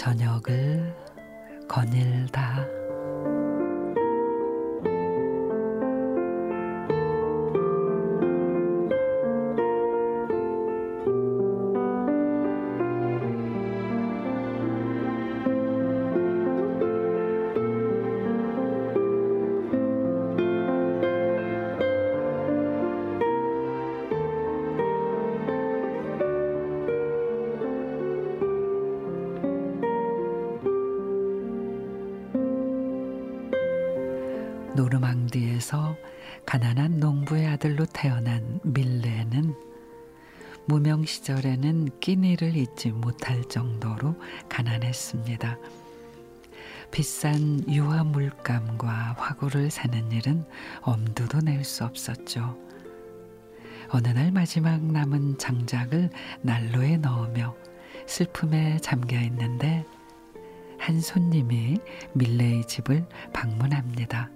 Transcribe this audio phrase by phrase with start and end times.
[0.00, 0.96] 저녁을
[1.68, 2.79] 거닐다.
[34.76, 35.96] 노르망디에서
[36.46, 39.54] 가난한 농부의 아들로 태어난 밀레는
[40.66, 44.14] 무명 시절에는 끼니를 잊지 못할 정도로
[44.48, 45.58] 가난했습니다.
[46.90, 50.44] 비싼 유화 물감과 화구를 사는 일은
[50.82, 52.56] 엄두도 낼 수 없었죠.
[53.90, 56.10] 어느 날 마지막 남은 장작을
[56.42, 57.56] 난로에 넣으며
[58.06, 59.84] 슬픔에 잠겨 있는데
[60.78, 61.78] 한 손님이
[62.14, 64.30] 밀레의 집을 방문합니다.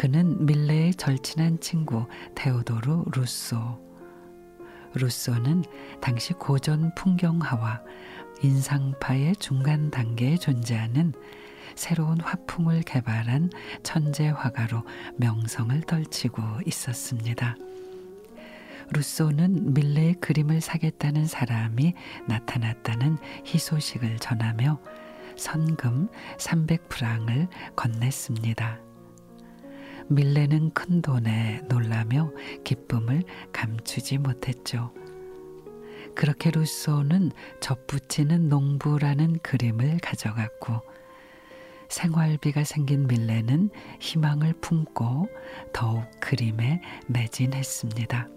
[0.00, 3.78] 그는 밀레의 절친한 친구 테오도르 루소.
[4.94, 5.62] 루소는
[6.00, 7.82] 당시 고전 풍경화와
[8.40, 11.12] 인상파의 중간 단계에 존재하는
[11.74, 13.50] 새로운 화풍을 개발한
[13.82, 14.84] 천재 화가로
[15.18, 17.56] 명성을 떨치고 있었습니다.
[18.94, 21.92] 루소는 밀레의 그림을 사겠다는 사람이
[22.26, 24.80] 나타났다는 희소식을 전하며
[25.36, 28.89] 선금 300프랑을 건넸습니다.
[30.10, 32.32] 밀레는 큰 돈에 놀라며
[32.64, 33.22] 기쁨을
[33.52, 34.92] 감추지 못했죠.
[36.16, 37.30] 그렇게 루소는
[37.60, 40.80] 접붙이는 농부라는 그림을 가져갔고
[41.88, 45.28] 생활비가 생긴 밀레는 희망을 품고
[45.72, 48.28] 더욱 그림에 매진했습니다.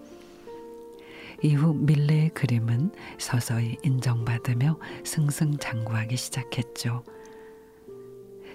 [1.41, 7.03] 이후 밀레의 그림은 서서히 인정받으며 승승장구하기 시작했죠.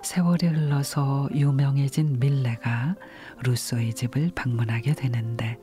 [0.02, 2.96] 세월이 흘러서 유명해진 밀레가
[3.44, 5.58] 루소의 집을 방문하게 되는데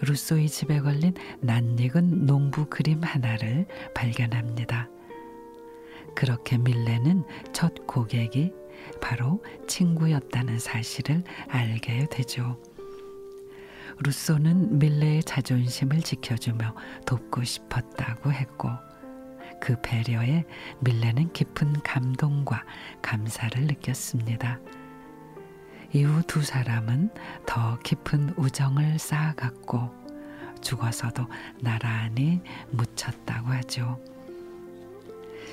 [0.00, 4.88] 루소의 집에 걸린 낯익은 농부 그림 하나를 발견합니다.
[6.14, 8.52] 그렇게 밀레는 첫 고객이
[9.00, 12.60] 바로 친구였다는 사실을 알게 되죠.
[14.00, 16.74] 루소는 밀레의 자존심을 지켜주며
[17.04, 18.68] 돕고 싶었다고 했고
[19.60, 20.44] 그 배려에
[20.80, 22.64] 밀레는 깊은 감동과
[23.02, 24.60] 감사를 느꼈습니다.
[25.92, 27.10] 이후 두 사람은
[27.46, 29.90] 더 깊은 우정을 쌓아갔고
[30.60, 31.26] 죽어서도
[31.60, 33.98] 나란히 묻혔다고 하죠.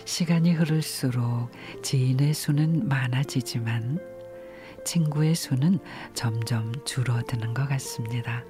[0.04, 1.50] 시간이 흐를수록
[1.82, 4.00] 지인의 수는 많아지지만
[4.84, 5.80] 친구의 수는
[6.14, 8.44] 점점 줄어드는 것 같습니다.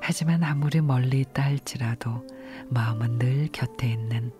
[0.00, 2.24] 하지만 아무리 멀리 있다 할지라도
[2.68, 4.30] 마음은 늘 곁에 있는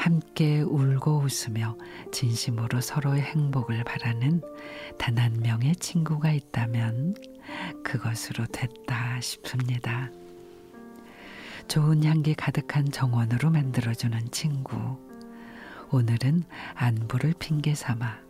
[0.00, 1.76] 함께 울고 웃으며
[2.10, 4.40] 진심으로 서로의 행복을 바라는
[4.98, 7.14] 단 한 명의 친구가 있다면
[7.84, 10.08] 그것으로 됐다 싶습니다.
[11.68, 14.98] 좋은 향기 가득한 정원으로 만들어주는 친구.
[15.90, 16.44] 오늘은
[16.76, 18.20] 안부를 핑계 삼아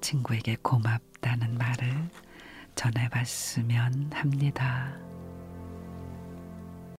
[0.00, 2.10] 친구에게 고맙다는 말을
[2.76, 4.94] 전해봤으면 합니다.